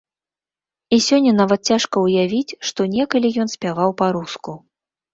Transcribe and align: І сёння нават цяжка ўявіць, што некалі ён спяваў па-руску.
І 0.97 0.99
сёння 1.07 1.31
нават 1.41 1.69
цяжка 1.71 1.95
ўявіць, 2.07 2.57
што 2.71 2.81
некалі 2.97 3.35
ён 3.47 3.55
спяваў 3.59 3.99
па-руску. 4.05 4.61